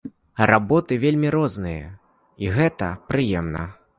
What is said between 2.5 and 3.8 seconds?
гэта прыемна.